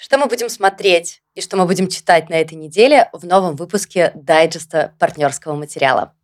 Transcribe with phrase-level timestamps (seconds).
[0.00, 4.12] Что мы будем смотреть и что мы будем читать на этой неделе в новом выпуске
[4.14, 6.14] дайджеста партнерского материала.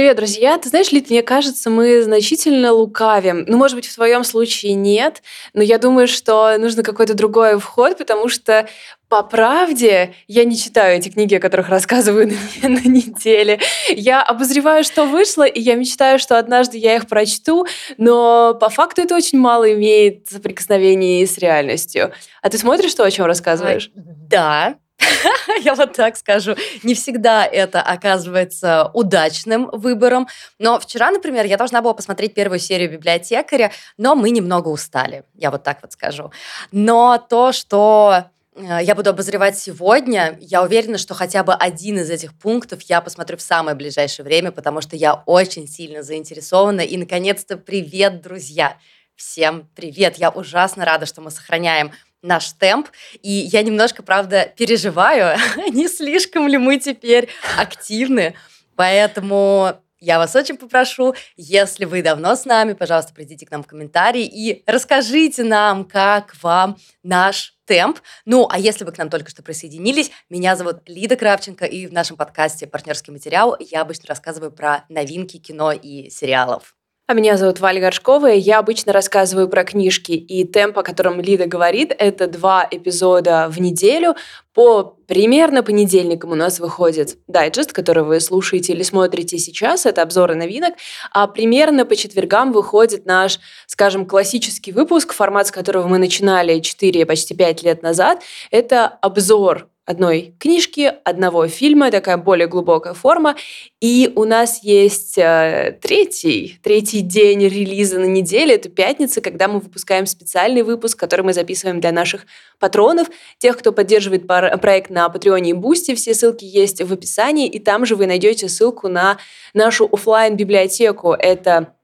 [0.00, 0.56] Привет, друзья!
[0.56, 3.44] Ты знаешь, Лид, мне кажется, мы значительно лукавим.
[3.46, 5.22] Ну, может быть, в твоем случае нет,
[5.52, 8.66] но я думаю, что нужно какой-то другой вход, потому что
[9.10, 12.28] по правде, я не читаю эти книги, о которых рассказываю
[12.62, 13.60] на, на неделе.
[13.90, 17.66] Я обозреваю, что вышло, и я мечтаю, что однажды я их прочту,
[17.98, 22.10] но по факту это очень мало имеет соприкосновений с реальностью.
[22.40, 23.90] А ты смотришь то, о чем рассказываешь?
[23.94, 24.76] Да,
[25.62, 26.56] я вот так скажу.
[26.82, 30.28] Не всегда это оказывается удачным выбором.
[30.58, 35.50] Но вчера, например, я должна была посмотреть первую серию «Библиотекаря», но мы немного устали, я
[35.50, 36.30] вот так вот скажу.
[36.72, 40.38] Но то, что э, я буду обозревать сегодня.
[40.40, 44.52] Я уверена, что хотя бы один из этих пунктов я посмотрю в самое ближайшее время,
[44.52, 46.80] потому что я очень сильно заинтересована.
[46.80, 48.76] И, наконец-то, привет, друзья!
[49.16, 50.16] Всем привет!
[50.16, 52.88] Я ужасно рада, что мы сохраняем наш темп.
[53.22, 55.38] И я немножко, правда, переживаю,
[55.70, 58.34] не слишком ли мы теперь активны.
[58.76, 63.66] Поэтому я вас очень попрошу, если вы давно с нами, пожалуйста, придите к нам в
[63.66, 67.98] комментарии и расскажите нам, как вам наш темп.
[68.24, 71.92] Ну, а если вы к нам только что присоединились, меня зовут Лида Кравченко, и в
[71.92, 76.74] нашем подкасте «Партнерский материал» я обычно рассказываю про новинки кино и сериалов.
[77.10, 80.12] А меня зовут Валя Горшкова, и я обычно рассказываю про книжки.
[80.12, 84.14] И темп, о котором Лида говорит, это два эпизода в неделю.
[84.54, 90.36] По примерно понедельникам у нас выходит дайджест, который вы слушаете или смотрите сейчас, это обзоры
[90.36, 90.74] новинок,
[91.10, 97.06] а примерно по четвергам выходит наш, скажем, классический выпуск, формат с которого мы начинали 4,
[97.06, 98.22] почти 5 лет назад.
[98.52, 103.34] Это обзор одной книжки, одного фильма, такая более глубокая форма.
[103.80, 109.58] И у нас есть э, третий, третий день релиза на неделе, это пятница, когда мы
[109.58, 112.26] выпускаем специальный выпуск, который мы записываем для наших
[112.60, 115.96] патронов, тех, кто поддерживает проект на Patreon е и Boosty.
[115.96, 119.18] Все ссылки есть в описании, и там же вы найдете ссылку на
[119.54, 121.74] нашу офлайн библиотеку Это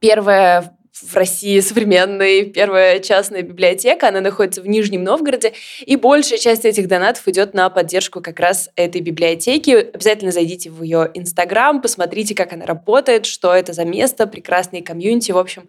[0.00, 5.52] первая в России современной, первая частная библиотека, она находится в Нижнем Новгороде,
[5.84, 9.70] и большая часть этих донатов идет на поддержку как раз этой библиотеки.
[9.70, 15.32] Обязательно зайдите в ее Инстаграм, посмотрите, как она работает, что это за место, прекрасный комьюнити,
[15.32, 15.68] в общем,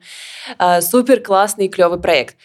[0.58, 2.36] а, супер классный и клевый проект.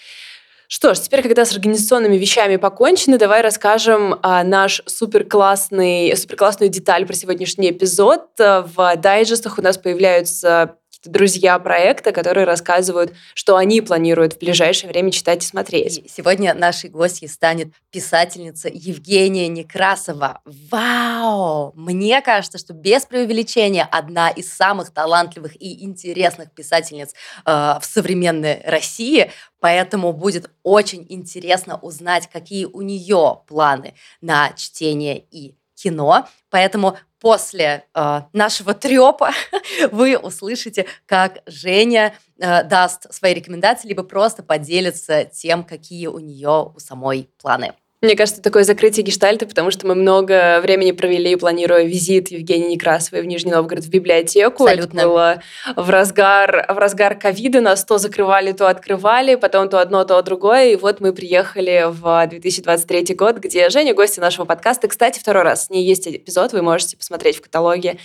[0.67, 7.07] Что ж, теперь, когда с организационными вещами покончено, давай расскажем а, наш суперклассный, суперклассную деталь
[7.07, 8.23] про сегодняшний эпизод.
[8.39, 15.11] В дайджестах у нас появляются друзья проекта, которые рассказывают, что они планируют в ближайшее время
[15.11, 16.11] читать и смотреть.
[16.11, 20.41] Сегодня нашей гостьей станет писательница Евгения Некрасова.
[20.45, 21.73] Вау!
[21.75, 27.15] Мне кажется, что без преувеличения одна из самых талантливых и интересных писательниц
[27.45, 35.25] э, в современной России, поэтому будет очень интересно узнать, какие у нее планы на чтение
[35.31, 36.29] и кино.
[36.51, 39.31] Поэтому после э, нашего трепа
[39.91, 46.71] вы услышите, как Женя э, даст свои рекомендации, либо просто поделится тем, какие у нее
[46.77, 47.73] у самой планы.
[48.05, 53.23] Мне кажется, такое закрытие гештальта, потому что мы много времени провели, планируя визит Евгении Некрасовой
[53.23, 54.65] в Нижний Новгород в библиотеку.
[54.65, 55.01] Абсолютно.
[55.01, 55.43] Это было
[55.75, 57.63] в разгар, в разгар ковида.
[57.63, 60.73] Нас то закрывали, то открывали, потом то одно, то другое.
[60.73, 64.87] И вот мы приехали в 2023 год, где Женя гостья нашего подкаста.
[64.87, 67.97] Кстати, второй раз с ней есть эпизод, вы можете посмотреть в каталоге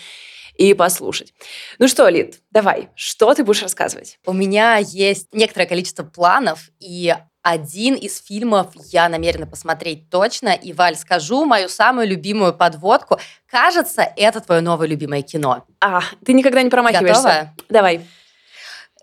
[0.55, 1.33] и послушать.
[1.77, 4.17] Ну что, Лид, давай, что ты будешь рассказывать?
[4.25, 10.49] У меня есть некоторое количество планов, и один из фильмов я намерена посмотреть точно.
[10.49, 13.19] И, Валь, скажу мою самую любимую подводку.
[13.47, 15.63] Кажется, это твое новое любимое кино.
[15.79, 17.23] А, ты никогда не промахиваешься.
[17.23, 17.53] Готова?
[17.69, 18.05] Давай.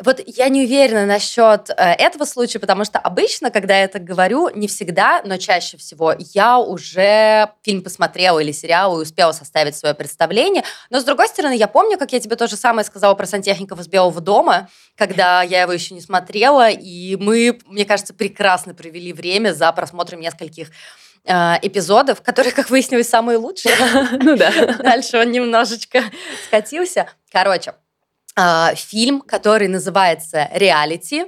[0.05, 4.51] Вот я не уверена насчет э, этого случая, потому что обычно, когда я так говорю,
[4.55, 9.95] не всегда, но чаще всего я уже фильм посмотрела или сериал и успела составить свое
[9.95, 10.65] представление.
[10.91, 13.81] Но, с другой стороны, я помню, как я тебе то же самое сказала про сантехников
[13.81, 19.15] из Белого дома, когда я его еще не смотрела, и мы, мне кажется, прекрасно провели
[19.15, 20.73] время за просмотром нескольких
[21.25, 23.75] э, эпизодов, которые, как выяснилось, самые лучшие.
[24.13, 24.51] Ну да.
[24.79, 26.03] Дальше он немножечко
[26.49, 27.09] скатился.
[27.33, 27.73] Короче,
[28.75, 31.27] фильм, который называется «Реалити».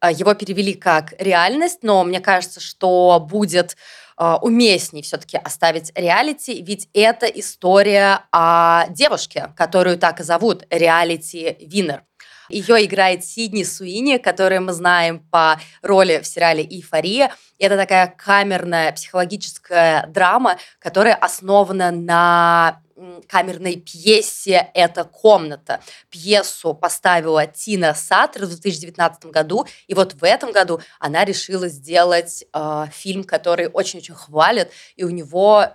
[0.00, 3.76] А, его перевели как «Реальность», но мне кажется, что будет
[4.16, 11.56] а, уместней все-таки оставить реалити, ведь это история о девушке, которую так и зовут Реалити
[11.60, 12.02] Винер.
[12.48, 17.32] Ее играет Сидни Суини, которую мы знаем по роли в сериале «Эйфория».
[17.58, 22.80] Это такая камерная психологическая драма, которая основана на
[23.28, 25.80] камерной пьесе «Это комната».
[26.10, 32.44] Пьесу поставила Тина Саттер в 2019 году, и вот в этом году она решила сделать
[32.52, 35.66] э, фильм, который очень-очень хвалит, и у него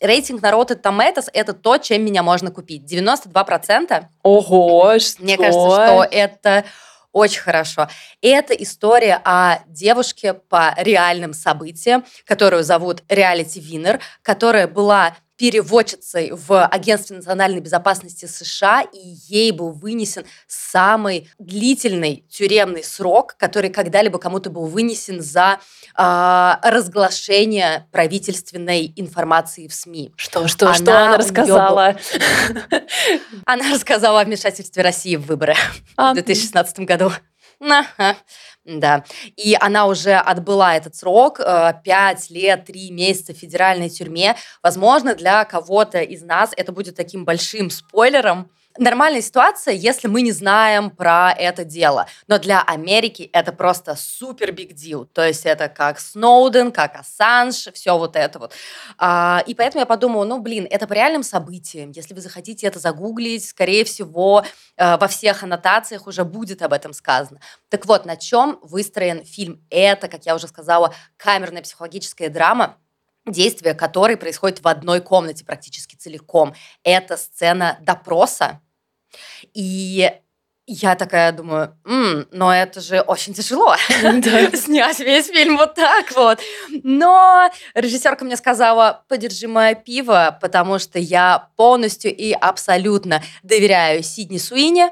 [0.00, 2.82] рейтинг на Rotten Tomatoes– это то, чем меня можно купить.
[2.90, 4.06] 92%.
[4.22, 5.22] Ого, что?
[5.22, 6.64] Мне кажется, что это
[7.12, 7.88] очень хорошо.
[8.20, 16.66] Это история о девушке по реальным событиям, которую зовут Реалити Винер, которая была переводчицей в
[16.66, 18.98] Агентстве национальной безопасности США, и
[19.28, 25.60] ей был вынесен самый длительный тюремный срок, который когда-либо кому-то был вынесен за
[25.96, 30.12] э, разглашение правительственной информации в СМИ.
[30.16, 31.96] Что, что, она что она рассказала?
[33.44, 35.54] Она рассказала о вмешательстве России в выборы
[35.96, 37.12] а, в 2016 году.
[38.66, 39.04] Да.
[39.36, 44.34] И она уже отбыла этот срок, 5 э, лет, 3 месяца в федеральной тюрьме.
[44.60, 50.32] Возможно, для кого-то из нас это будет таким большим спойлером, нормальная ситуация, если мы не
[50.32, 52.06] знаем про это дело.
[52.26, 55.06] Но для Америки это просто супер биг дил.
[55.06, 58.52] То есть это как Сноуден, как Ассанж, все вот это вот.
[58.98, 61.90] А, и поэтому я подумала, ну, блин, это по реальным событиям.
[61.90, 64.44] Если вы захотите это загуглить, скорее всего,
[64.76, 67.40] э, во всех аннотациях уже будет об этом сказано.
[67.68, 69.64] Так вот, на чем выстроен фильм?
[69.70, 72.76] Это, как я уже сказала, камерная психологическая драма,
[73.26, 76.54] действие которой происходит в одной комнате практически целиком.
[76.82, 78.60] Это сцена допроса,
[79.54, 80.10] и
[80.66, 83.76] я такая думаю, М, но это же очень тяжело
[84.54, 86.40] снять весь фильм вот так вот.
[86.82, 94.38] Но режиссерка мне сказала, подержи мое пиво, потому что я полностью и абсолютно доверяю Сидни
[94.38, 94.90] Суине.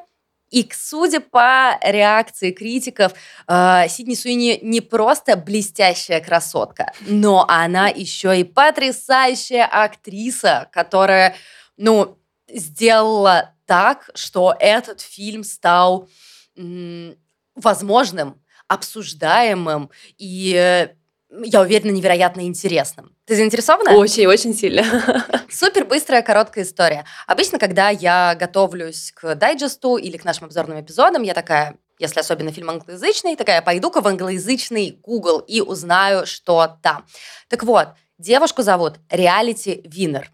[0.51, 3.13] И судя по реакции критиков,
[3.49, 11.35] э, Сидни Суини не просто блестящая красотка, но она еще и потрясающая актриса, которая,
[11.77, 12.17] ну,
[12.49, 16.09] сделала так, что этот фильм стал
[17.55, 20.95] возможным, обсуждаемым и э,
[21.43, 23.15] я уверена, невероятно интересным.
[23.25, 23.95] Ты заинтересована?
[23.95, 24.85] Очень, очень сильно.
[25.51, 27.05] Супер быстрая, короткая история.
[27.27, 32.53] Обычно, когда я готовлюсь к дайджесту или к нашим обзорным эпизодам, я такая, если особенно
[32.53, 37.07] фильм англоязычный, такая, пойду-ка в англоязычный Google и узнаю, что там.
[37.49, 37.89] Так вот,
[38.19, 40.31] девушку зовут Реалити Винер.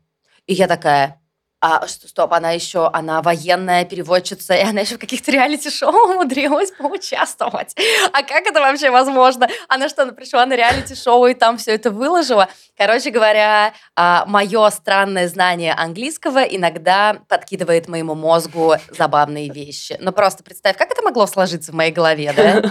[0.46, 1.20] И я такая,
[1.62, 7.76] а, стоп, она еще, она военная переводчица, и она еще в каких-то реалити-шоу умудрилась поучаствовать.
[8.12, 9.46] А как это вообще возможно?
[9.68, 12.48] Она что, она пришла на реалити-шоу и там все это выложила?
[12.78, 19.98] Короче говоря, а, мое странное знание английского иногда подкидывает моему мозгу забавные вещи.
[20.00, 22.62] Ну просто представь, как это могло сложиться в моей голове, да?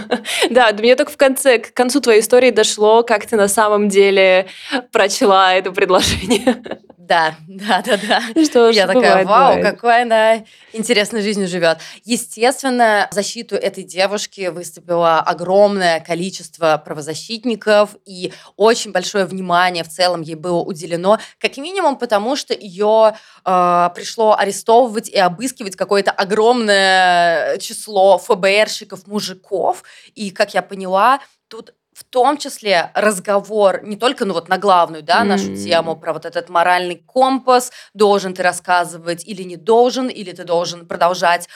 [0.50, 3.88] Да, до меня только в конце, к концу твоей истории дошло, как ты на самом
[3.88, 4.48] деле
[4.90, 6.80] прочла это предложение.
[7.10, 8.44] Да, да, да, да.
[8.44, 9.74] Что ж, Я такая, бывает, вау, бывает.
[9.74, 11.78] какой она интересной жизнью живет.
[12.04, 20.20] Естественно, в защиту этой девушки выступило огромное количество правозащитников, и очень большое внимание в целом
[20.20, 27.58] ей было уделено, как минимум потому, что ее э, пришло арестовывать и обыскивать какое-то огромное
[27.58, 29.82] число ФБРщиков, мужиков,
[30.14, 31.18] и, как я поняла,
[31.48, 35.64] тут в том числе разговор не только ну вот на главную, да, нашу mm.
[35.64, 40.86] тему про вот этот моральный компас, должен ты рассказывать или не должен, или ты должен
[40.86, 41.46] продолжать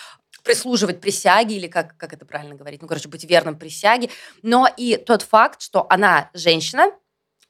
[0.42, 4.10] прислуживать присяге, или как, как это правильно говорить, ну, короче, быть верным присяге,
[4.42, 6.90] но и тот факт, что она женщина,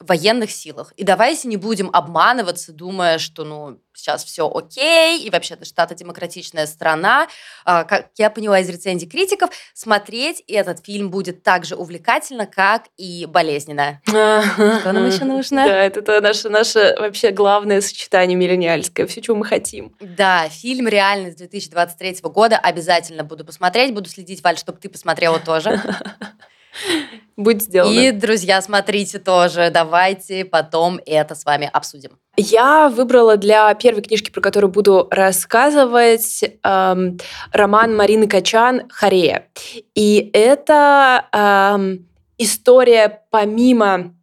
[0.06, 0.92] военных силах.
[0.96, 5.94] И давайте не будем обманываться, думая, что ну, сейчас все окей, и вообще это штата
[5.94, 7.28] демократичная страна.
[7.64, 12.84] А, как я поняла из рецензий критиков, смотреть этот фильм будет так же увлекательно, как
[12.96, 14.00] и болезненно.
[14.06, 15.66] Что нам еще нужно?
[15.66, 19.94] Да, это наше, наше вообще главное сочетание миллениальское, все, чего мы хотим.
[20.00, 25.80] Да, фильм «Реальность» 2023 года обязательно буду посмотреть, буду следить, Валь, чтобы ты посмотрела тоже.
[27.36, 27.92] Будет сделано.
[27.92, 29.70] И, друзья, смотрите тоже.
[29.72, 32.18] Давайте потом это с вами обсудим.
[32.36, 37.18] Я выбрала для первой книжки, про которую буду рассказывать, эм,
[37.52, 39.48] роман Марины Качан «Харея».
[39.94, 44.14] И это эм, история помимо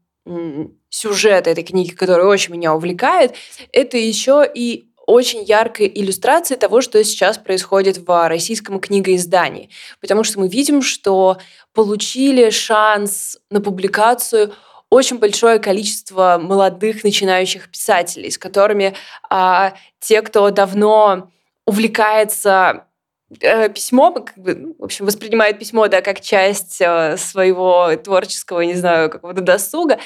[0.90, 3.34] сюжета этой книги, который очень меня увлекает,
[3.72, 9.70] это еще и очень яркой иллюстрацией того, что сейчас происходит в российском книгоиздании.
[10.00, 11.38] Потому что мы видим, что
[11.74, 14.54] получили шанс на публикацию
[14.90, 18.94] очень большое количество молодых начинающих писателей, с которыми
[19.30, 21.32] а, те, кто давно
[21.66, 22.88] увлекается
[23.40, 28.62] э, письмо, как бы, ну, в общем, воспринимает письмо да, как часть э, своего творческого,
[28.62, 29.98] не знаю, какого-то досуга,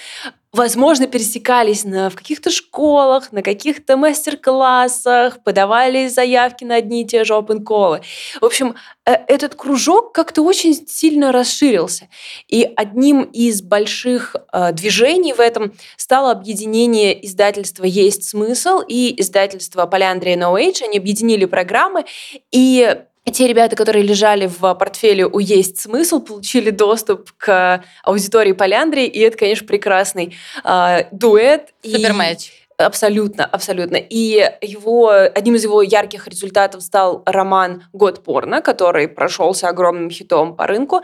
[0.55, 7.24] возможно, пересекались на, в каких-то школах, на каких-то мастер-классах, подавали заявки на одни и те
[7.24, 8.01] же open-колы.
[8.39, 12.07] В общем, э, этот кружок как-то очень сильно расширился.
[12.47, 19.85] И одним из больших э, движений в этом стало объединение издательства «Есть смысл» и издательства
[19.85, 20.83] «Поляндрия No Age».
[20.85, 22.05] Они объединили программы,
[22.51, 22.97] и
[23.32, 29.20] те ребята, которые лежали в портфеле у «Есть смысл», получили доступ к аудитории Поляндрии, и
[29.20, 31.74] это, конечно, прекрасный э, дуэт.
[31.84, 32.51] Супермэч.
[32.77, 33.96] Абсолютно, абсолютно.
[33.96, 40.58] И его, одним из его ярких результатов стал роман «Год порно», который прошелся огромным хитом
[40.58, 41.01] по рынку.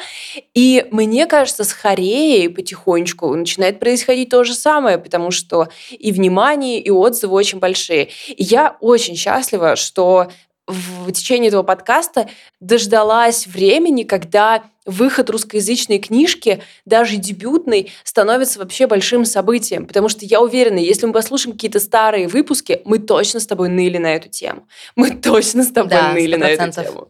[0.53, 6.79] И мне кажется, с Хореей потихонечку начинает происходить то же самое, потому что и внимание,
[6.79, 8.09] и отзывы очень большие.
[8.27, 10.27] И я очень счастлива, что
[10.67, 19.25] в течение этого подкаста дождалась времени, когда выход русскоязычной книжки, даже дебютной, становится вообще большим
[19.25, 19.85] событием.
[19.85, 23.97] Потому что я уверена, если мы послушаем какие-то старые выпуски, мы точно с тобой ныли
[23.97, 24.67] на эту тему.
[24.95, 26.39] Мы точно с тобой да, ныли 100%.
[26.39, 27.07] на эту тему.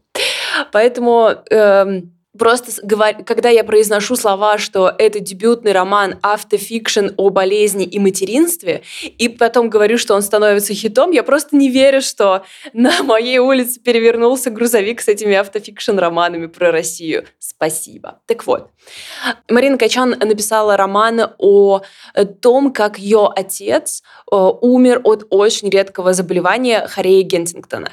[0.72, 1.30] Поэтому...
[1.50, 2.72] Эм, Просто
[3.26, 8.84] когда я произношу слова, что это дебютный роман автофикшн о болезни и материнстве,
[9.18, 13.82] и потом говорю, что он становится хитом, я просто не верю, что на моей улице
[13.82, 17.26] перевернулся грузовик с этими автофикшн-романами про Россию.
[17.40, 18.20] Спасибо.
[18.28, 18.70] Так вот,
[19.50, 21.82] Марина Качан написала роман о
[22.42, 27.92] том, как ее отец э, умер от очень редкого заболевания Хореи Гентингтона.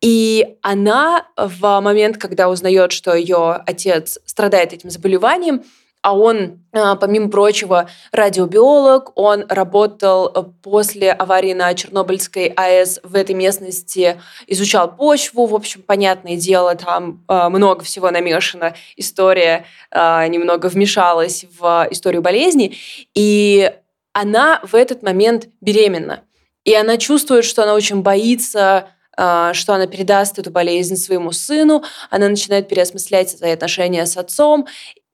[0.00, 5.64] И она в момент, когда узнает, что ее отец страдает этим заболеванием,
[6.00, 13.16] а он, а, помимо прочего, радиобиолог, он работал э, после аварии на Чернобыльской АЭС в
[13.16, 20.26] этой местности, изучал почву, в общем, понятное дело, там а, много всего намешано, история а,
[20.28, 22.76] немного вмешалась в историю болезни,
[23.14, 23.72] и
[24.12, 26.22] она в этот момент беременна.
[26.64, 28.88] И она чувствует, что она очень боится
[29.18, 34.66] что она передаст эту болезнь своему сыну, она начинает переосмыслять свои отношения с отцом.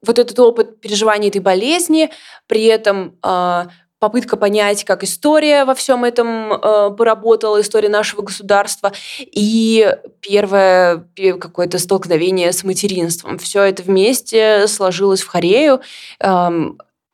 [0.05, 2.11] Вот этот опыт переживания этой болезни,
[2.47, 3.67] при этом а,
[3.99, 11.07] попытка понять, как история во всем этом э, поработала, история нашего государства, и первое
[11.39, 13.39] какое-то столкновение с материнством.
[13.39, 15.81] Все это вместе сложилось в Хорею.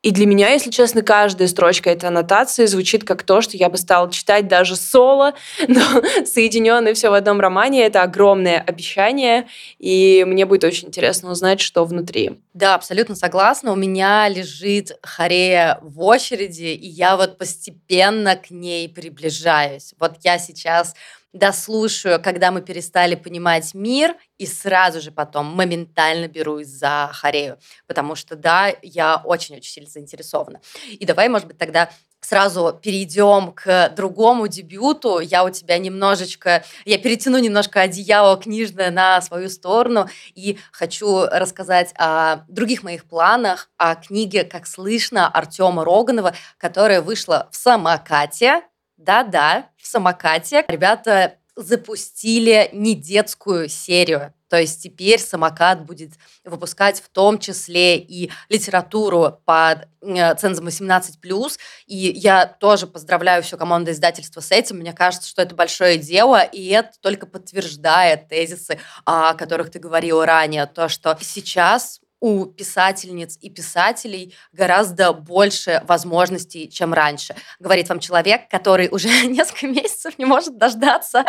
[0.02, 3.78] И для меня, если честно, каждая строчка этой аннотации звучит как то, что я бы
[3.78, 5.34] стала читать даже соло,
[5.68, 5.80] но
[6.24, 7.84] соединенное все в одном романе.
[7.84, 9.46] Это огромное обещание,
[9.78, 12.40] и мне будет очень интересно узнать, что внутри.
[12.52, 13.72] Да, абсолютно согласна.
[13.72, 19.94] У меня лежит Хорея в очереди, и я вот постепенно к ней приближаюсь.
[20.00, 20.94] Вот я сейчас
[21.32, 28.14] дослушаю, когда мы перестали понимать мир, и сразу же потом моментально берусь за Хорею, потому
[28.14, 30.60] что, да, я очень-очень сильно заинтересована.
[30.88, 35.18] И давай, может быть, тогда сразу перейдем к другому дебюту.
[35.18, 41.92] Я у тебя немножечко, я перетяну немножко одеяло книжное на свою сторону и хочу рассказать
[41.98, 48.62] о других моих планах, о книге «Как слышно» Артема Роганова, которая вышла в самокате
[49.04, 54.32] да-да, в самокате ребята запустили не детскую серию.
[54.48, 56.12] То есть теперь самокат будет
[56.44, 61.58] выпускать в том числе и литературу под э, цензом 18+.
[61.86, 64.76] И я тоже поздравляю всю команду издательства с этим.
[64.78, 70.26] Мне кажется, что это большое дело, и это только подтверждает тезисы, о которых ты говорила
[70.26, 70.66] ранее.
[70.66, 77.34] То, что сейчас у писательниц и писателей гораздо больше возможностей, чем раньше.
[77.58, 81.24] Говорит вам человек, который уже несколько месяцев не может дождаться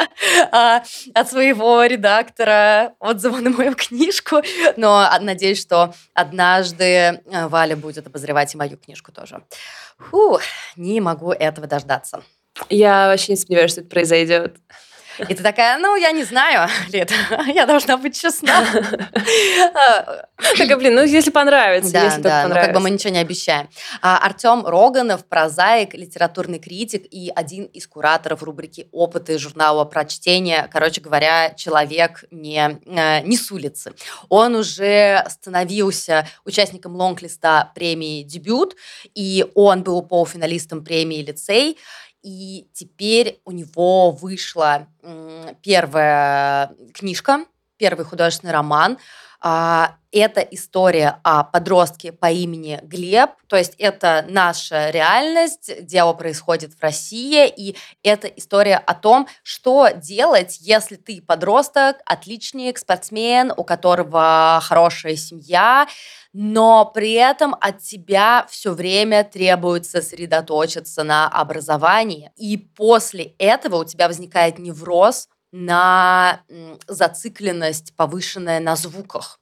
[0.52, 0.84] а,
[1.16, 4.44] от своего редактора отзыва на мою книжку.
[4.78, 9.44] Но надеюсь, что однажды а, Валя будет обозревать и мою книжку тоже.
[9.98, 10.40] Фу,
[10.76, 12.24] не могу этого дождаться.
[12.70, 14.58] Я вообще не сомневаюсь, что это произойдет.
[15.20, 17.12] И ты такая, ну, я не знаю, Лет,
[17.54, 18.66] я должна быть честна.
[20.58, 23.70] Такая, блин, ну, если понравится, да, если да, ну, как бы мы ничего не обещаем.
[24.02, 30.68] А, Артем Роганов, прозаик, литературный критик и один из кураторов рубрики «Опыты» журнала про чтение.
[30.72, 33.94] Короче говоря, человек не, э, не с улицы.
[34.30, 38.76] Он уже становился участником лонглиста премии «Дебют»,
[39.14, 41.78] и он был полуфиналистом премии «Лицей»,
[42.24, 44.88] и теперь у него вышла
[45.62, 47.46] первая книжка,
[47.78, 48.98] первый художественный роман
[49.46, 56.72] А, это история о подростке по имени Глеб, то есть это наша реальность, дело происходит
[56.74, 63.66] в России, и это история о том, что делать, если ты подросток, отличник, спортсмен, у
[63.66, 65.88] которого хорошая семья,
[66.32, 72.32] но при этом от тебя все время требуется сосредоточиться на образовании.
[72.38, 76.42] И после этого у тебя возникает невроз на
[76.88, 79.40] зацикленность повышенная на звуках.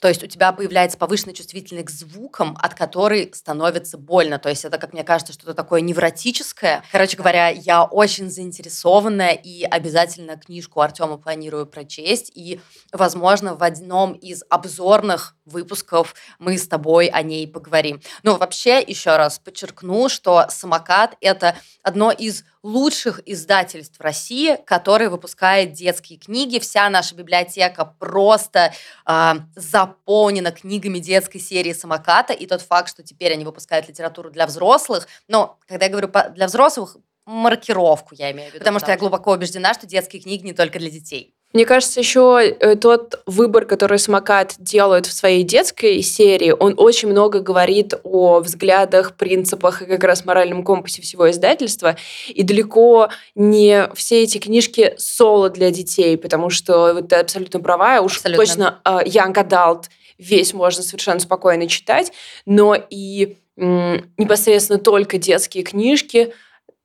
[0.00, 4.38] То есть у тебя появляется повышенная чувствительность к звукам, от которой становится больно.
[4.38, 6.82] То есть это, как мне кажется, что-то такое невротическое.
[6.90, 12.32] Короче говоря, я очень заинтересована и обязательно книжку Артема планирую прочесть.
[12.34, 12.60] И,
[12.92, 18.00] возможно, в одном из обзорных выпусков мы с тобой о ней поговорим.
[18.22, 25.72] Ну, вообще, еще раз подчеркну, что «Самокат»— это одно из лучших издательств России, которое выпускает
[25.72, 26.58] детские книги.
[26.58, 28.72] Вся наша библиотека просто
[29.06, 32.32] э, заполнена книгами детской серии «Самоката».
[32.32, 35.08] И тот факт, что теперь они выпускают литературу для взрослых.
[35.28, 38.60] Но когда я говорю для взрослых, маркировку я имею в виду.
[38.60, 41.34] Потому что я глубоко убеждена, что детские книги не только для детей.
[41.52, 47.08] Мне кажется, еще э, тот выбор, который самокат делает в своей детской серии, он очень
[47.08, 51.96] много говорит о взглядах, принципах и как раз моральном компасе всего издательства.
[52.28, 58.00] И далеко не все эти книжки соло для детей, потому что вот ты абсолютно права,
[58.00, 58.44] уж абсолютно.
[58.46, 59.84] точно uh, Young Adult
[60.18, 62.12] весь можно совершенно спокойно читать,
[62.46, 66.32] но и м, непосредственно только детские книжки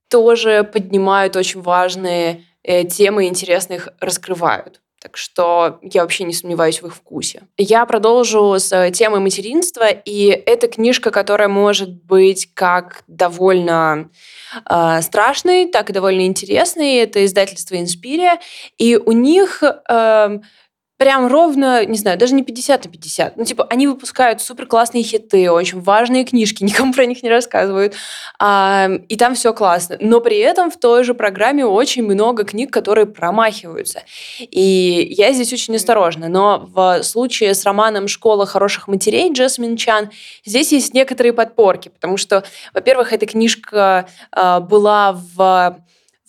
[0.09, 2.44] тоже поднимают очень важные
[2.89, 4.81] темы интересных раскрывают.
[5.05, 7.43] Так что я вообще не сомневаюсь в их вкусе.
[7.57, 14.09] Я продолжу с темой материнства, и это книжка, которая может быть как довольно
[14.67, 16.95] э, страшной, так и довольно интересной.
[16.95, 18.39] Это издательство Инспирия,
[18.79, 20.39] и у них э,
[20.97, 23.37] прям ровно, не знаю, даже не 50 на 50.
[23.37, 27.95] Ну, типа, они выпускают супер классные хиты, очень важные книжки, никому про них не рассказывают.
[28.39, 29.97] А, и там все классно.
[29.99, 34.03] Но при этом в той же программе очень много книг, которые промахиваются.
[34.39, 36.29] И я здесь очень осторожна.
[36.29, 40.09] Но в случае с романом «Школа хороших матерей» Джасмин Чан
[40.45, 45.77] здесь есть некоторые подпорки, потому что, во-первых, эта книжка а, была в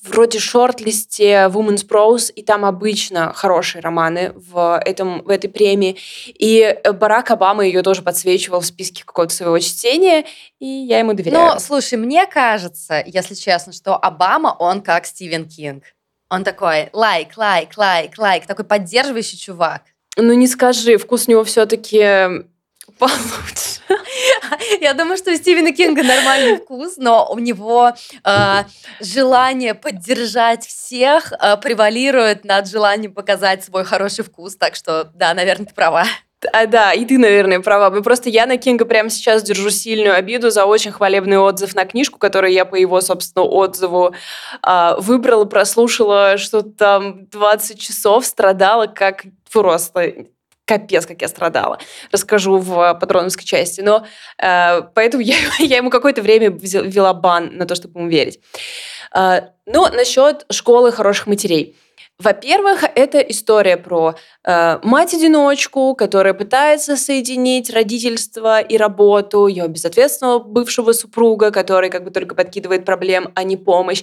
[0.06, 5.96] вроде шорт-листе Women's Prose, и там обычно хорошие романы в, этом, в этой премии.
[6.26, 10.25] И Барак Обама ее тоже подсвечивал в списке какого-то своего чтения,
[10.58, 11.54] и я ему доверяю.
[11.54, 15.84] Ну, слушай, мне кажется, если честно, что Обама, он как Стивен Кинг.
[16.28, 19.82] Он такой лайк, лайк, лайк, лайк, такой поддерживающий чувак.
[20.16, 22.47] Ну не скажи, вкус у него все-таки
[22.92, 23.80] получше.
[24.80, 27.92] Я думаю, что у Стивена Кинга нормальный вкус, но у него
[28.25, 28.64] э,
[29.00, 34.56] желание поддержать всех э, превалирует над желанием показать свой хороший вкус.
[34.56, 36.04] Так что, да, наверное, ты права.
[36.52, 37.90] А, да, и ты, наверное, права.
[37.90, 41.84] Мы просто я на Кинга прямо сейчас держу сильную обиду за очень хвалебный отзыв на
[41.86, 44.14] книжку, которую я по его, собственно, отзыву
[44.62, 50.26] а, выбрала, прослушала, что там 20 часов страдала как просто
[50.67, 51.79] капец, как я страдала.
[52.13, 53.81] Расскажу в патроновской части.
[53.81, 54.05] Но
[54.39, 58.41] э, поэтому я, я ему какое-то время ввела бан на то, чтобы ему верить.
[59.15, 61.76] Э, но насчет школы хороших матерей.
[62.19, 70.93] Во-первых, это история про э, мать-одиночку, которая пытается соединить родительство и работу, ее безответственного бывшего
[70.93, 74.02] супруга, который как бы только подкидывает проблем, а не помощь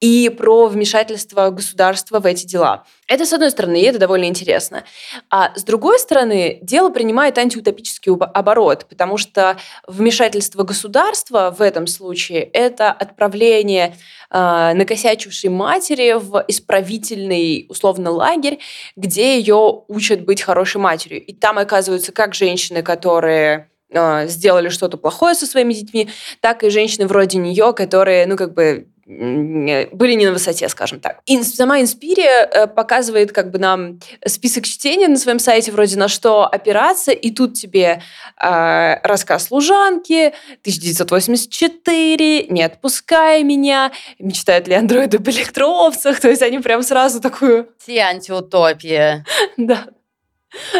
[0.00, 2.84] и про вмешательство государства в эти дела.
[3.08, 4.84] Это, с одной стороны, и это довольно интересно.
[5.28, 9.56] А с другой стороны, дело принимает антиутопический оборот, потому что
[9.86, 13.96] вмешательство государства в этом случае– это отправление
[14.30, 18.60] э, накосячившей матери в исправительный, условно, лагерь,
[18.94, 21.24] где ее учат быть хорошей матерью.
[21.24, 27.06] И там оказываются как женщины, которые сделали что-то плохое со своими детьми, так и женщины
[27.06, 31.20] вроде нее, которые, ну, как бы были не на высоте, скажем так.
[31.24, 36.08] И сама Инспирия э, показывает как бы нам список чтения на своем сайте, вроде на
[36.08, 38.02] что опираться, и тут тебе
[38.38, 46.58] э, рассказ служанки, 1984, не отпускай меня, мечтают ли андроиды об электроовцах, то есть они
[46.58, 47.70] прям сразу такую...
[47.78, 49.24] Все антиутопия.
[49.56, 49.86] Да,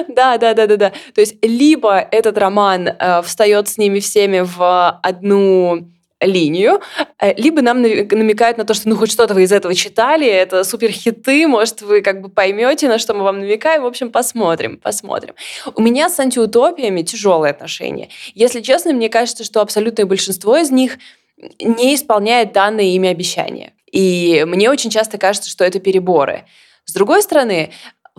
[0.08, 0.92] да, да, да, да, да.
[1.14, 6.80] То есть либо этот роман э, встает с ними всеми в одну линию,
[7.20, 10.64] э, либо нам намекают на то, что ну хоть что-то вы из этого читали, это
[10.64, 14.78] супер хиты, может вы как бы поймете, на что мы вам намекаем, в общем, посмотрим,
[14.78, 15.34] посмотрим.
[15.74, 18.08] У меня с антиутопиями тяжелые отношения.
[18.34, 20.98] Если честно, мне кажется, что абсолютное большинство из них
[21.60, 23.74] не исполняет данные ими обещания.
[23.90, 26.44] И мне очень часто кажется, что это переборы.
[26.84, 27.70] С другой стороны,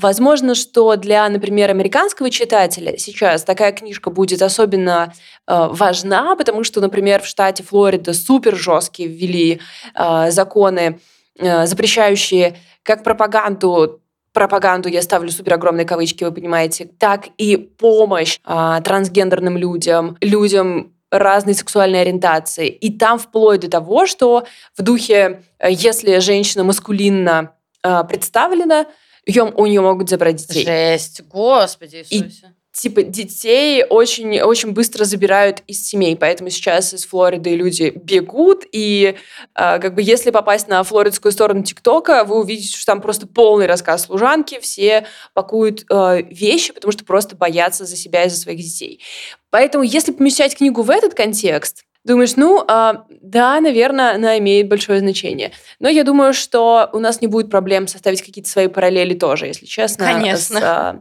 [0.01, 5.11] Возможно, что для, например, американского читателя сейчас такая книжка будет особенно
[5.45, 9.59] э, важна, потому что, например, в штате Флорида супер жесткие ввели
[9.95, 10.99] э, законы,
[11.37, 18.39] э, запрещающие как пропаганду пропаганду, я ставлю супер огромные кавычки, вы понимаете, так и помощь
[18.45, 22.69] э, трансгендерным людям, людям разной сексуальной ориентации.
[22.69, 24.45] И там вплоть до того, что
[24.77, 27.51] в духе, э, если женщина маскулинно
[27.83, 28.85] э, представлена,
[29.25, 30.65] ее, у нее могут забрать детей.
[30.65, 32.47] Жесть, господи Иисусе.
[32.47, 38.63] И типа детей очень, очень быстро забирают из семей, поэтому сейчас из Флориды люди бегут,
[38.71, 39.15] и
[39.55, 43.65] э, как бы если попасть на флоридскую сторону ТикТока, вы увидите, что там просто полный
[43.65, 48.59] рассказ служанки, все пакуют э, вещи, потому что просто боятся за себя и за своих
[48.59, 49.01] детей.
[49.49, 54.97] Поэтому если помещать книгу в этот контекст, Думаешь, ну, э, да, наверное, она имеет большое
[54.97, 55.51] значение.
[55.79, 59.67] Но я думаю, что у нас не будет проблем составить какие-то свои параллели тоже, если
[59.67, 60.07] честно.
[60.07, 60.59] Конечно.
[60.59, 60.99] С, э,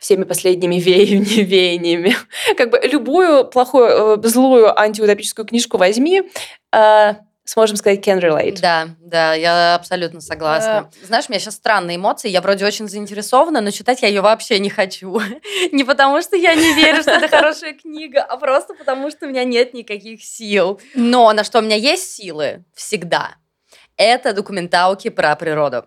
[0.00, 2.16] всеми последними веяниями, веяниями.
[2.56, 6.24] Как бы любую плохую, э, злую антиутопическую книжку возьми,
[6.74, 7.14] э,
[7.48, 8.60] сможем сказать can relate.
[8.60, 10.90] Да, да, я абсолютно согласна.
[11.02, 14.20] Э, знаешь, у меня сейчас странные эмоции, я вроде очень заинтересована, но читать я ее
[14.20, 15.20] вообще не хочу.
[15.72, 19.28] не потому, что я не верю, что это хорошая книга, а просто потому, что у
[19.30, 20.80] меня нет никаких сил.
[20.94, 23.36] Но на что у меня есть силы всегда,
[23.96, 25.86] это документалки про природу.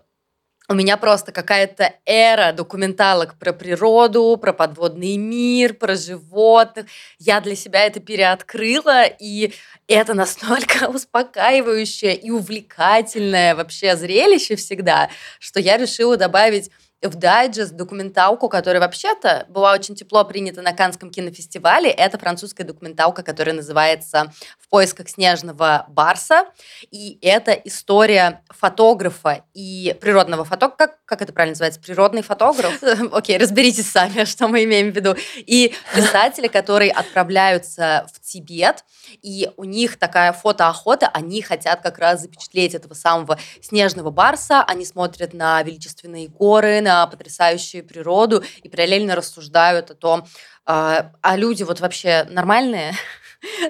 [0.72, 6.86] У меня просто какая-то эра документалок про природу, про подводный мир, про животных.
[7.18, 9.52] Я для себя это переоткрыла, и
[9.86, 16.70] это настолько успокаивающее и увлекательное вообще зрелище всегда, что я решила добавить
[17.02, 21.90] в дайджест документалку, которая вообще-то была очень тепло принята на Канском кинофестивале.
[21.90, 26.44] Это французская документалка, которая называется «В поисках снежного барса».
[26.90, 30.76] И это история фотографа и природного фотографа.
[30.76, 31.80] Как, как это правильно называется?
[31.80, 32.82] Природный фотограф?
[33.12, 35.16] Окей, разберитесь сами, что мы имеем в виду.
[35.36, 38.84] И писатели, которые отправляются в Тибет,
[39.22, 44.84] и у них такая фотоохота, они хотят как раз запечатлеть этого самого снежного барса, они
[44.84, 50.26] смотрят на величественные горы, на на потрясающую природу и параллельно рассуждают о том,
[50.64, 52.92] а, а люди вот вообще нормальные?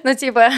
[0.03, 0.49] Ну, типа,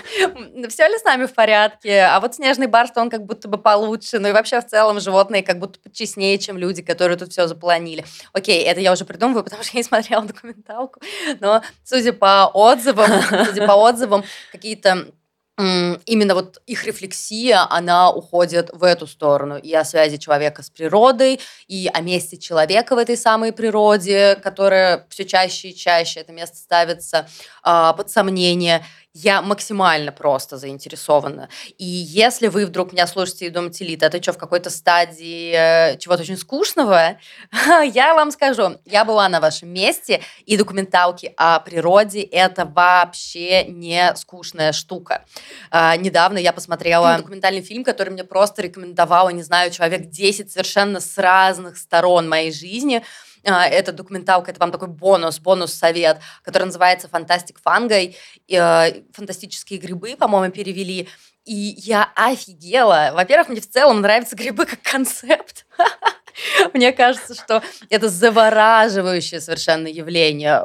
[0.70, 2.00] все ли с нами в порядке?
[2.00, 4.18] А вот снежный барс, он как будто бы получше.
[4.18, 8.06] Ну и вообще в целом животные как будто честнее, чем люди, которые тут все запланили.
[8.32, 10.98] Окей, это я уже придумываю, потому что я не смотрела документалку.
[11.40, 13.10] Но судя по отзывам,
[13.44, 15.08] судя по отзывам, какие-то
[15.56, 19.56] именно вот их рефлексия, она уходит в эту сторону.
[19.56, 25.06] И о связи человека с природой, и о месте человека в этой самой природе, которая
[25.10, 27.28] все чаще и чаще это место ставится
[27.64, 31.48] э, под сомнение я максимально просто заинтересована.
[31.78, 35.52] И если вы вдруг меня слушаете и думаете, Лита, а ты что, в какой-то стадии
[35.54, 37.16] э, чего-то очень скучного?
[37.94, 44.14] я вам скажу, я была на вашем месте, и документалки о природе– это вообще не
[44.16, 45.24] скучная штука.
[45.70, 50.98] А, недавно я посмотрела документальный фильм, который мне просто рекомендовала, не знаю, человек 10 совершенно
[50.98, 53.04] с разных сторон моей жизни–
[53.44, 58.16] это документалка, это вам такой бонус, бонус-совет, который называется «Фантастик фангой».
[58.48, 61.08] Э, «Фантастические грибы», по-моему, перевели.
[61.44, 63.10] И я офигела.
[63.14, 65.66] Во-первых, мне в целом нравятся грибы как концепт.
[66.72, 70.64] Мне кажется, что это завораживающее совершенно явление.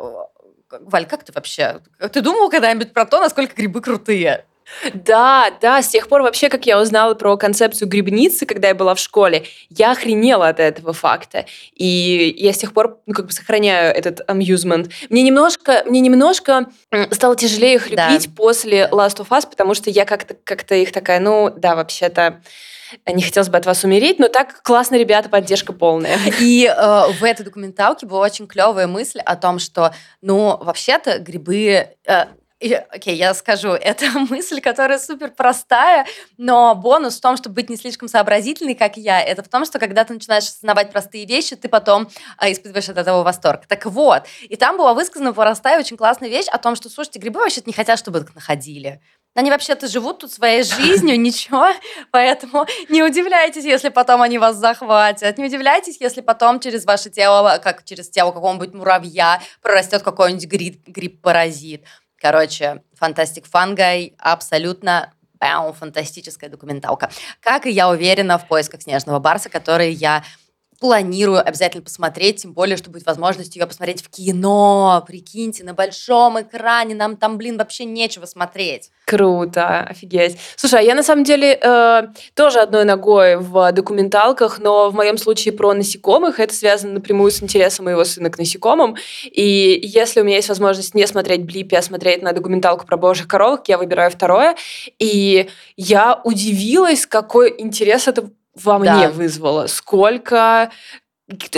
[0.71, 1.81] Валь, как ты вообще?
[2.11, 4.45] Ты думал когда-нибудь про то, насколько грибы крутые?
[4.93, 8.95] Да, да, с тех пор вообще, как я узнала про концепцию грибницы, когда я была
[8.95, 11.45] в школе, я охренела от этого факта.
[11.73, 14.91] И я с тех пор, ну, как бы сохраняю этот amusement.
[15.09, 16.67] Мне немножко, мне немножко
[17.11, 18.33] стало тяжелее их любить да.
[18.35, 22.41] после Last of Us, потому что я как-то как их такая, ну, да, вообще-то
[23.05, 26.17] не хотелось бы от вас умереть, но так классно, ребята, поддержка полная.
[26.39, 31.87] И э, в этой документалке была очень клевая мысль о том, что, ну, вообще-то грибы
[32.05, 32.25] э,
[32.61, 36.05] окей, okay, я скажу, это мысль, которая супер простая,
[36.37, 39.79] но бонус в том, чтобы быть не слишком сообразительной, как я, это в том, что
[39.79, 43.65] когда ты начинаешь осознавать простые вещи, ты потом а, испытываешь от этого восторг.
[43.67, 47.39] Так вот, и там была высказана простая, очень классная вещь о том, что, слушайте, грибы
[47.39, 49.01] вообще не хотят, чтобы их находили.
[49.35, 51.67] Они вообще-то живут тут своей жизнью, ничего,
[52.11, 57.59] поэтому не удивляйтесь, если потом они вас захватят, не удивляйтесь, если потом через ваше тело,
[57.63, 60.45] как через тело какого-нибудь муравья, прорастет какой-нибудь
[60.87, 61.85] гриб-паразит.
[62.19, 67.09] Короче, Фантастик Фангай абсолютно бам, фантастическая документалка.
[67.39, 70.23] Как и я уверена в поисках снежного барса, который я
[70.79, 75.03] планирую обязательно посмотреть, тем более, что будет возможность ее посмотреть в кино.
[75.05, 78.89] Прикиньте, на большом экране нам там, блин, вообще нечего смотреть.
[79.05, 80.37] Круто, офигеть.
[80.55, 82.03] Слушай, а я на самом деле э,
[82.35, 86.39] тоже одной ногой в документалках, но в моем случае про насекомых.
[86.39, 88.95] Это связано напрямую с интересом моего сына к насекомым.
[89.25, 93.27] И если у меня есть возможность не смотреть Блипи, а смотреть на документалку про божьих
[93.27, 94.55] коровок, я выбираю второе.
[94.99, 98.29] И я удивилась, какой интерес это
[98.63, 99.09] во мне да.
[99.09, 99.67] вызвало.
[99.67, 100.71] Сколько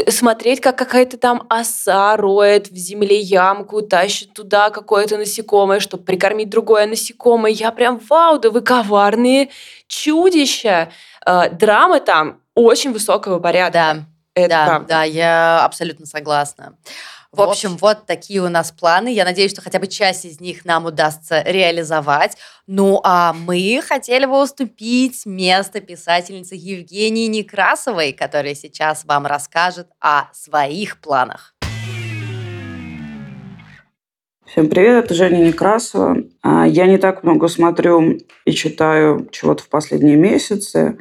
[0.10, 6.50] смотреть, как какая-то там оса роет в земле ямку, тащит туда какое-то насекомое, чтобы прикормить
[6.50, 7.52] другое насекомое.
[7.52, 9.50] Я прям, вау, да вы коварные
[9.88, 10.92] чудища.
[11.26, 13.72] Э, драма там очень высокого порядка.
[13.72, 14.88] Да, Это да, правда.
[14.90, 16.74] да, я абсолютно согласна.
[17.34, 19.08] В общем, вот такие у нас планы.
[19.13, 22.36] Я надеюсь, что хотя бы часть из них нам удастся реализовать.
[22.67, 30.26] Ну, а мы хотели бы уступить место писательнице Евгении Некрасовой, которая сейчас вам расскажет о
[30.34, 31.56] своих планах.
[34.46, 36.17] Всем привет, это Женя Некрасова.
[36.41, 40.98] А, я не так много смотрю и читаю чего-то в последние месяцы,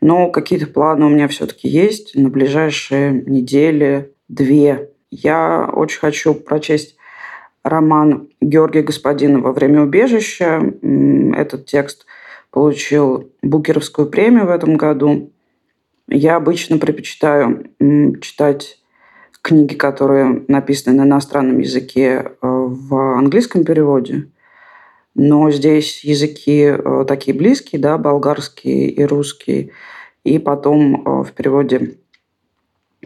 [0.00, 4.89] но какие-то планы у меня все-таки есть на ближайшие недели, две.
[5.10, 6.96] Я очень хочу прочесть
[7.64, 10.62] роман Георгия Господинова «Время убежища».
[11.36, 12.06] Этот текст
[12.50, 15.32] получил Букеровскую премию в этом году.
[16.08, 17.70] Я обычно предпочитаю
[18.20, 18.78] читать
[19.42, 24.28] книги, которые написаны на иностранном языке э, в английском переводе.
[25.14, 29.72] Но здесь языки э, такие близкие, да, болгарский и русский.
[30.24, 31.96] И потом э, в переводе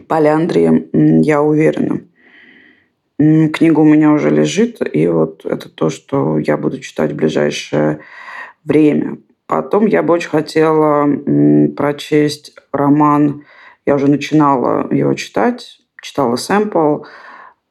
[0.07, 0.89] Поляндрии,
[1.23, 2.01] я уверена.
[3.17, 7.99] Книга у меня уже лежит, и вот это то, что я буду читать в ближайшее
[8.65, 9.19] время.
[9.47, 11.07] Потом я бы очень хотела
[11.75, 13.45] прочесть роман,
[13.85, 17.03] я уже начинала его читать, читала сэмпл,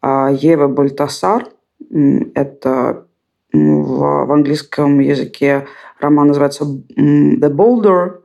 [0.01, 1.49] а, Ева Бальтасар.
[2.35, 3.07] Это
[3.53, 5.67] в, в английском языке
[6.01, 8.21] роман называется «The Boulder»,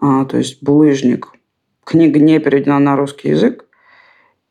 [0.00, 1.28] а, то есть «Булыжник».
[1.90, 3.64] Книга не переведена на русский язык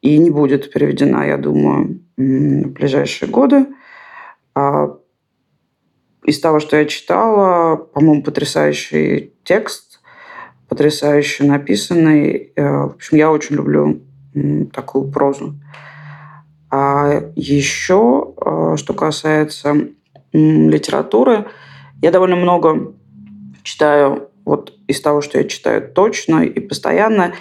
[0.02, 3.68] и не будет переведена, я думаю, в ближайшие годы.
[4.56, 4.98] А
[6.26, 10.02] из того, что я читала, по-моему, потрясающий текст,
[10.68, 12.52] потрясающе написанный.
[12.58, 14.02] Э, в общем, я очень люблю
[14.74, 15.56] такую прозу.
[16.70, 19.88] А еще, э, что касается
[20.34, 21.46] литературы,
[22.02, 22.94] я довольно много
[23.64, 27.34] читаю вот из того, что я читаю точно и постоянно,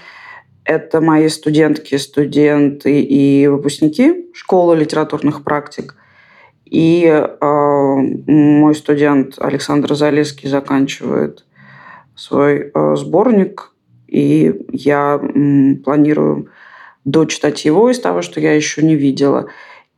[0.65, 5.97] это мои студентки, студенты и выпускники школы литературных практик.
[6.67, 11.47] И э, мой студент Александр Залеский заканчивает
[12.15, 13.73] свой э, сборник,
[14.07, 16.51] и я э, планирую
[17.07, 19.49] дочитать его из того, что я еще не видела.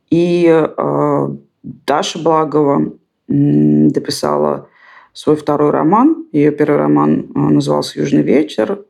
[0.09, 1.27] И э,
[1.63, 2.93] Даша Благова
[3.27, 4.69] дописала
[5.13, 6.25] свой второй роман.
[6.31, 8.85] Ее первый роман э, назывался «Южный вечер».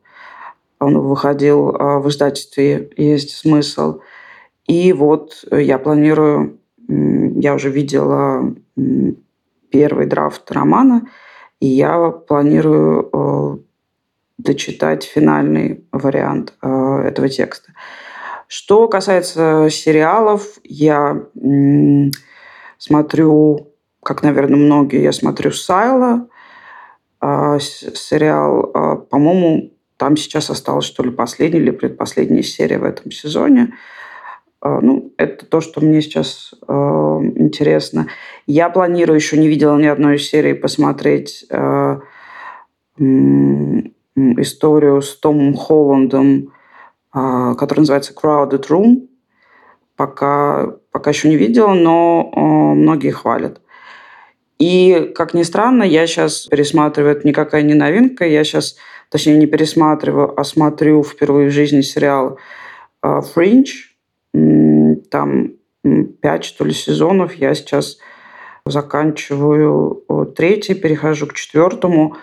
[0.80, 4.00] Он выходил э, в издательстве «Есть смысл».
[4.68, 8.56] И вот я планирую, я уже видела
[9.70, 11.08] первый драфт романа,
[11.60, 13.58] и я планирую э,
[14.38, 17.74] дочитать финальный вариант этого текста.
[18.48, 21.24] Что касается сериалов, я
[22.78, 23.71] смотрю
[24.04, 26.28] как, наверное, многие, я смотрю Сайла,
[27.20, 33.12] а, сериал, а, по-моему, там сейчас осталась, что ли, последняя или предпоследняя серия в этом
[33.12, 33.76] сезоне.
[34.60, 38.08] А, ну, это то, что мне сейчас э, интересно.
[38.48, 42.00] Я планирую, еще не видела ни одной серии, посмотреть э,
[44.16, 46.54] историю с Томом Холландом,
[47.14, 49.08] э, которая называется Crowded Room.
[49.96, 53.62] Пока, пока еще не видела, но э, многие хвалят.
[54.62, 58.78] И, как ни странно, я сейчас пересматриваю, это никакая не новинка, я сейчас,
[59.10, 62.38] точнее, не пересматриваю, а смотрю впервые в жизни сериал
[63.02, 63.96] «Фринч».
[65.10, 65.54] Там
[66.22, 67.34] пять, что ли, сезонов.
[67.34, 67.98] Я сейчас
[68.64, 72.18] заканчиваю третий, перехожу к четвертому.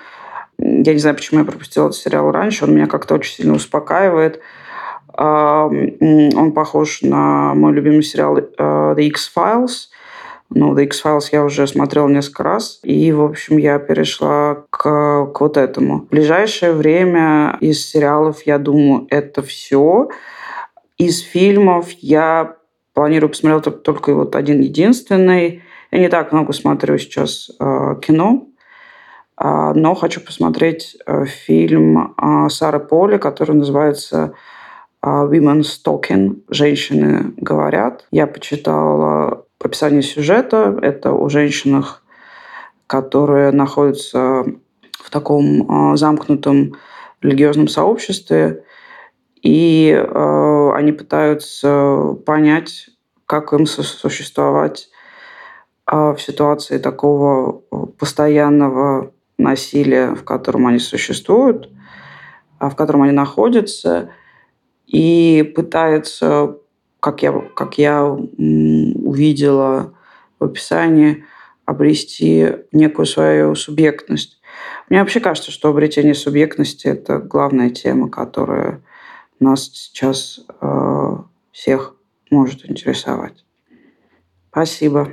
[0.58, 2.66] Я не знаю, почему я пропустила этот сериал раньше.
[2.66, 4.40] Он меня как-то очень сильно успокаивает.
[5.12, 9.88] Он похож на мой любимый сериал The X-Files–
[10.50, 15.40] ну, The X-Files я уже смотрела несколько раз, и, в общем, я перешла к, к
[15.40, 16.00] вот этому.
[16.00, 20.08] В ближайшее время из сериалов, я думаю, это все.
[20.96, 22.56] Из фильмов я
[22.94, 25.62] планирую посмотреть только вот один единственный.
[25.90, 28.48] Я не так много смотрю сейчас э, кино,
[29.40, 34.32] э, но хочу посмотреть э, фильм э, Сары Поли, который называется
[35.00, 36.42] Women's Talking.
[36.48, 38.06] Женщины говорят.
[38.10, 40.78] Я почитала описание сюжета.
[40.82, 42.02] Это о женщинах,
[42.86, 44.44] которые находятся
[44.92, 46.76] в таком замкнутом
[47.20, 48.64] религиозном сообществе,
[49.42, 52.90] и э, они пытаются понять,
[53.26, 54.88] как им существовать
[55.90, 57.60] э, в ситуации такого
[57.98, 61.70] постоянного насилия, в котором они существуют,
[62.60, 64.10] в котором они находятся,
[64.86, 66.56] и пытаются,
[67.00, 69.94] как я, как я увидела
[70.38, 71.24] в описании,
[71.64, 74.40] обрести некую свою субъектность.
[74.88, 78.82] Мне вообще кажется, что обретение субъектности– это главная тема, которая
[79.38, 81.16] нас сейчас э,
[81.52, 81.94] всех
[82.30, 83.44] может интересовать.
[84.50, 85.10] Спасибо.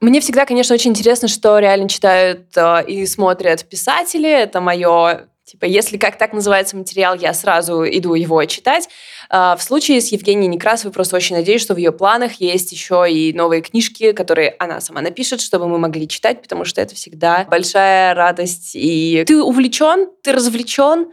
[0.00, 4.28] Мне всегда, конечно, очень интересно, что реально читают э, и смотрят писатели.
[4.28, 8.88] Это мое Типа, если как так называется материал, я сразу иду его читать.
[9.28, 13.04] А, в случае с Евгенией Некрасовой просто очень надеюсь, что в ее планах есть еще
[13.06, 17.44] и новые книжки, которые она сама напишет, чтобы мы могли читать, потому что это всегда
[17.50, 18.70] большая радость.
[18.72, 21.12] И ты увлечен, ты развлечен,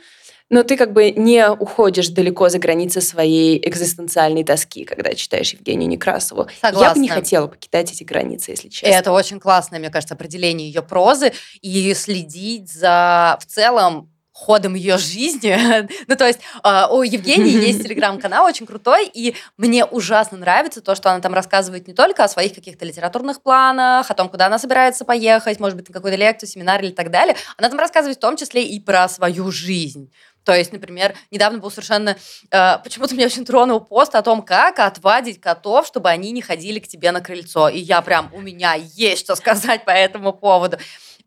[0.50, 5.90] но ты как бы не уходишь далеко за границы своей экзистенциальной тоски, когда читаешь Евгению
[5.90, 6.48] Некрасову.
[6.62, 6.88] Согласна.
[6.88, 8.96] Я бы не хотела покидать эти границы, если честно.
[8.96, 14.98] Это очень классное, мне кажется, определение ее прозы и следить за в целом ходом ее
[14.98, 15.58] жизни.
[16.08, 20.96] ну, то есть э, у Евгении есть телеграм-канал очень крутой, и мне ужасно нравится то,
[20.96, 24.58] что она там рассказывает не только о своих каких-то литературных планах, о том, куда она
[24.58, 27.36] собирается поехать, может быть, на какую-то лекцию, семинар или так далее.
[27.58, 30.12] Она там рассказывает в том числе и про свою жизнь.
[30.46, 32.16] То есть, например, недавно был совершенно...
[32.50, 36.80] Э, почему-то меня очень тронул пост о том, как отвадить котов, чтобы они не ходили
[36.80, 37.70] к тебе на крыльцо.
[37.70, 38.34] И я прям...
[38.34, 40.78] У меня есть что сказать по этому поводу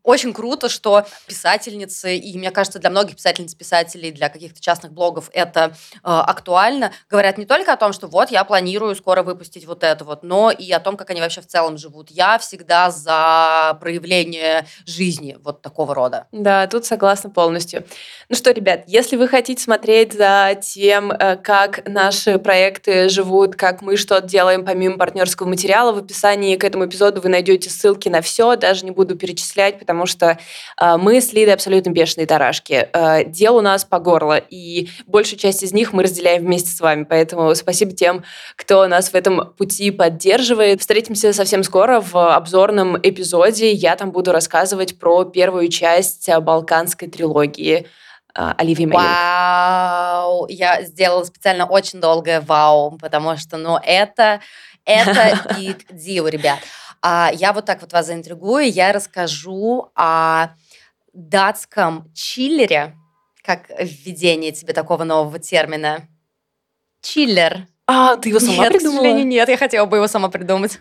[0.03, 5.29] очень круто, что писательницы, и мне кажется, для многих писательниц, писателей, для каких-то частных блогов
[5.33, 9.83] это э, актуально, говорят не только о том, что вот я планирую скоро выпустить вот
[9.83, 12.11] это вот, но и о том, как они вообще в целом живут.
[12.11, 16.27] Я всегда за проявление жизни вот такого рода.
[16.31, 17.85] Да, тут согласна полностью.
[18.29, 23.81] Ну что, ребят, если вы хотите смотреть за тем, э, как наши проекты живут, как
[23.81, 28.21] мы что-то делаем помимо партнерского материала, в описании к этому эпизоду вы найдете ссылки на
[28.21, 30.39] все, даже не буду перечислять, потому потому что
[30.81, 32.89] э, мы с Лидой абсолютно бешеные тарашки.
[32.93, 36.79] Э, дел у нас по горло, и большую часть из них мы разделяем вместе с
[36.79, 37.03] вами.
[37.03, 38.23] Поэтому спасибо тем,
[38.55, 40.81] кто нас в этом пути поддерживает.
[40.81, 43.71] Встретимся совсем скоро в обзорном эпизоде.
[43.71, 47.85] Я там буду рассказывать про первую часть балканской трилогии.
[48.33, 50.47] Оливии Вау!
[50.49, 54.41] Я сделала специально очень долгое вау, потому что, ну, это,
[54.85, 56.57] это big deal, ребят.
[57.05, 60.51] А я вот так вот вас заинтригую, я расскажу о
[61.11, 62.95] датском чиллере,
[63.43, 66.07] как введение тебе такого нового термина.
[67.01, 67.67] Чиллер.
[67.87, 68.99] А, ты его сама нет, придумала?
[68.99, 70.79] К сожалению, нет, я хотела бы его сама придумать.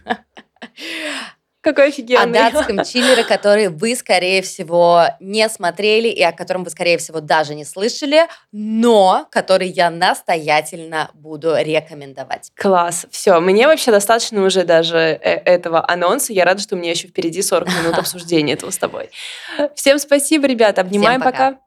[1.62, 2.40] Какой офигенный.
[2.40, 7.20] О датском чиллере, который вы, скорее всего, не смотрели и о котором вы, скорее всего,
[7.20, 12.50] даже не слышали, но который я настоятельно буду рекомендовать.
[12.56, 13.06] Класс.
[13.12, 16.32] Все, мне вообще достаточно уже даже э, этого анонса.
[16.32, 19.10] Я рада, что у меня еще впереди 40 минут обсуждения этого с тобой.
[19.76, 20.80] Всем спасибо, ребята.
[20.80, 21.52] Обнимаем, пока.
[21.52, 21.60] пока.